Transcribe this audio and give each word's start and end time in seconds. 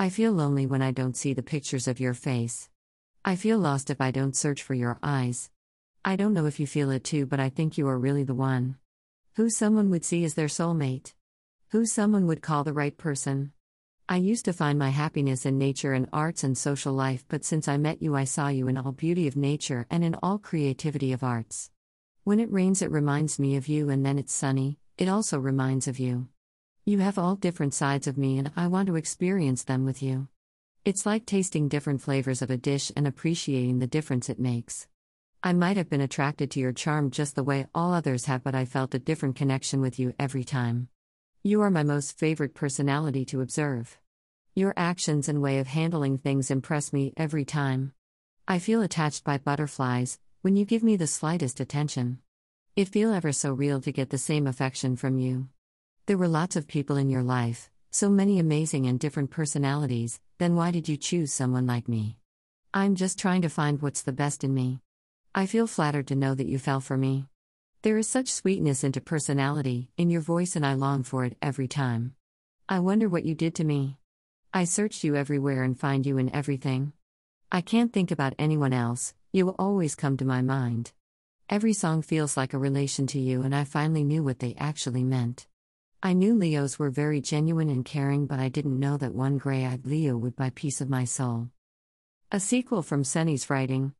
I 0.00 0.10
feel 0.10 0.30
lonely 0.30 0.64
when 0.64 0.80
I 0.80 0.92
don't 0.92 1.16
see 1.16 1.34
the 1.34 1.42
pictures 1.42 1.88
of 1.88 1.98
your 1.98 2.14
face. 2.14 2.68
I 3.24 3.34
feel 3.34 3.58
lost 3.58 3.90
if 3.90 4.00
I 4.00 4.12
don't 4.12 4.36
search 4.36 4.62
for 4.62 4.74
your 4.74 4.96
eyes. 5.02 5.50
I 6.04 6.14
don't 6.14 6.34
know 6.34 6.46
if 6.46 6.60
you 6.60 6.68
feel 6.68 6.92
it 6.92 7.02
too, 7.02 7.26
but 7.26 7.40
I 7.40 7.48
think 7.48 7.76
you 7.76 7.88
are 7.88 7.98
really 7.98 8.22
the 8.22 8.32
one. 8.32 8.76
Who 9.34 9.50
someone 9.50 9.90
would 9.90 10.04
see 10.04 10.24
as 10.24 10.34
their 10.34 10.46
soulmate. 10.46 11.14
Who 11.70 11.84
someone 11.84 12.28
would 12.28 12.42
call 12.42 12.62
the 12.62 12.72
right 12.72 12.96
person. 12.96 13.50
I 14.08 14.18
used 14.18 14.44
to 14.44 14.52
find 14.52 14.78
my 14.78 14.90
happiness 14.90 15.44
in 15.44 15.58
nature 15.58 15.94
and 15.94 16.08
arts 16.12 16.44
and 16.44 16.56
social 16.56 16.92
life, 16.92 17.24
but 17.26 17.44
since 17.44 17.66
I 17.66 17.76
met 17.76 18.00
you, 18.00 18.14
I 18.14 18.22
saw 18.22 18.46
you 18.46 18.68
in 18.68 18.78
all 18.78 18.92
beauty 18.92 19.26
of 19.26 19.34
nature 19.36 19.84
and 19.90 20.04
in 20.04 20.14
all 20.22 20.38
creativity 20.38 21.12
of 21.12 21.24
arts. 21.24 21.72
When 22.22 22.38
it 22.38 22.52
rains, 22.52 22.82
it 22.82 22.92
reminds 22.92 23.40
me 23.40 23.56
of 23.56 23.66
you, 23.66 23.90
and 23.90 24.06
then 24.06 24.16
it's 24.16 24.32
sunny, 24.32 24.78
it 24.96 25.08
also 25.08 25.40
reminds 25.40 25.88
of 25.88 25.98
you. 25.98 26.28
You 26.88 27.00
have 27.00 27.18
all 27.18 27.36
different 27.36 27.74
sides 27.74 28.06
of 28.06 28.16
me, 28.16 28.38
and 28.38 28.50
I 28.56 28.66
want 28.66 28.86
to 28.86 28.96
experience 28.96 29.62
them 29.62 29.84
with 29.84 30.02
you. 30.02 30.28
It's 30.86 31.04
like 31.04 31.26
tasting 31.26 31.68
different 31.68 32.00
flavors 32.00 32.40
of 32.40 32.48
a 32.48 32.56
dish 32.56 32.90
and 32.96 33.06
appreciating 33.06 33.78
the 33.78 33.86
difference 33.86 34.30
it 34.30 34.40
makes. 34.40 34.88
I 35.42 35.52
might 35.52 35.76
have 35.76 35.90
been 35.90 36.00
attracted 36.00 36.50
to 36.52 36.60
your 36.60 36.72
charm 36.72 37.10
just 37.10 37.34
the 37.34 37.44
way 37.44 37.66
all 37.74 37.92
others 37.92 38.24
have, 38.24 38.42
but 38.42 38.54
I 38.54 38.64
felt 38.64 38.94
a 38.94 38.98
different 38.98 39.36
connection 39.36 39.82
with 39.82 39.98
you 39.98 40.14
every 40.18 40.44
time. 40.44 40.88
You 41.44 41.60
are 41.60 41.70
my 41.70 41.82
most 41.82 42.18
favorite 42.18 42.54
personality 42.54 43.26
to 43.26 43.42
observe. 43.42 43.98
Your 44.54 44.72
actions 44.74 45.28
and 45.28 45.42
way 45.42 45.58
of 45.58 45.66
handling 45.66 46.16
things 46.16 46.50
impress 46.50 46.90
me 46.90 47.12
every 47.18 47.44
time. 47.44 47.92
I 48.48 48.58
feel 48.60 48.80
attached 48.80 49.24
by 49.24 49.36
butterflies 49.36 50.18
when 50.40 50.56
you 50.56 50.64
give 50.64 50.82
me 50.82 50.96
the 50.96 51.06
slightest 51.06 51.60
attention. 51.60 52.20
It 52.76 52.88
feel 52.88 53.12
ever 53.12 53.32
so 53.32 53.52
real 53.52 53.82
to 53.82 53.92
get 53.92 54.08
the 54.08 54.16
same 54.16 54.46
affection 54.46 54.96
from 54.96 55.18
you. 55.18 55.50
There 56.08 56.16
were 56.16 56.26
lots 56.26 56.56
of 56.56 56.66
people 56.66 56.96
in 56.96 57.10
your 57.10 57.22
life, 57.22 57.68
so 57.90 58.08
many 58.08 58.38
amazing 58.38 58.86
and 58.86 58.98
different 58.98 59.30
personalities, 59.30 60.20
then 60.38 60.56
why 60.56 60.70
did 60.70 60.88
you 60.88 60.96
choose 60.96 61.34
someone 61.34 61.66
like 61.66 61.86
me? 61.86 62.16
I'm 62.72 62.94
just 62.94 63.18
trying 63.18 63.42
to 63.42 63.50
find 63.50 63.82
what's 63.82 64.00
the 64.00 64.10
best 64.10 64.42
in 64.42 64.54
me. 64.54 64.80
I 65.34 65.44
feel 65.44 65.66
flattered 65.66 66.06
to 66.06 66.16
know 66.16 66.34
that 66.34 66.46
you 66.46 66.58
fell 66.58 66.80
for 66.80 66.96
me. 66.96 67.26
There 67.82 67.98
is 67.98 68.08
such 68.08 68.32
sweetness 68.32 68.84
into 68.84 69.02
personality, 69.02 69.90
in 69.98 70.08
your 70.08 70.22
voice, 70.22 70.56
and 70.56 70.64
I 70.64 70.72
long 70.72 71.02
for 71.02 71.26
it 71.26 71.36
every 71.42 71.68
time. 71.68 72.14
I 72.70 72.78
wonder 72.78 73.06
what 73.06 73.26
you 73.26 73.34
did 73.34 73.54
to 73.56 73.64
me. 73.64 73.98
I 74.54 74.64
searched 74.64 75.04
you 75.04 75.14
everywhere 75.14 75.62
and 75.62 75.78
find 75.78 76.06
you 76.06 76.16
in 76.16 76.34
everything. 76.34 76.94
I 77.52 77.60
can't 77.60 77.92
think 77.92 78.10
about 78.10 78.34
anyone 78.38 78.72
else, 78.72 79.12
you 79.30 79.44
will 79.44 79.56
always 79.58 79.94
come 79.94 80.16
to 80.16 80.24
my 80.24 80.40
mind. 80.40 80.92
Every 81.50 81.74
song 81.74 82.00
feels 82.00 82.34
like 82.34 82.54
a 82.54 82.58
relation 82.58 83.06
to 83.08 83.20
you, 83.20 83.42
and 83.42 83.54
I 83.54 83.64
finally 83.64 84.04
knew 84.04 84.22
what 84.22 84.38
they 84.38 84.54
actually 84.58 85.04
meant. 85.04 85.46
I 86.00 86.12
knew 86.12 86.34
Leos 86.34 86.78
were 86.78 86.90
very 86.90 87.20
genuine 87.20 87.68
and 87.68 87.84
caring, 87.84 88.26
but 88.26 88.38
I 88.38 88.48
didn't 88.48 88.78
know 88.78 88.96
that 88.98 89.16
one 89.16 89.36
gray 89.36 89.66
eyed 89.66 89.84
Leo 89.84 90.16
would 90.16 90.36
buy 90.36 90.50
piece 90.50 90.80
of 90.80 90.88
my 90.88 91.04
soul. 91.04 91.50
A 92.30 92.38
sequel 92.38 92.82
from 92.82 93.02
Sunny's 93.02 93.50
writing. 93.50 93.94